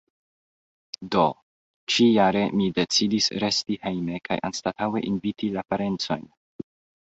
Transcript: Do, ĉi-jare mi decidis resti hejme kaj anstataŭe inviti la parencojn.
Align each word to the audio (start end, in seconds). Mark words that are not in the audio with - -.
Do, 1.15 1.25
ĉi-jare 1.97 2.41
mi 2.61 2.71
decidis 2.79 3.29
resti 3.45 3.79
hejme 3.87 4.19
kaj 4.27 4.41
anstataŭe 4.51 5.07
inviti 5.15 5.55
la 5.61 5.69
parencojn. 5.75 6.29